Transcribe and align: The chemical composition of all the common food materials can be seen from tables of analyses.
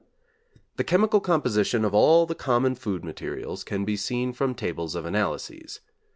The 0.77 0.83
chemical 0.83 1.19
composition 1.21 1.85
of 1.85 1.93
all 1.93 2.25
the 2.25 2.33
common 2.33 2.73
food 2.73 3.03
materials 3.03 3.63
can 3.63 3.85
be 3.85 3.95
seen 3.95 4.33
from 4.33 4.55
tables 4.55 4.95
of 4.95 5.05
analyses. 5.05 5.79